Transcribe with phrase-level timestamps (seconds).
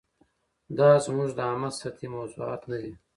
[0.77, 2.93] دا زموږ د عامه سطحې موضوعات نه دي.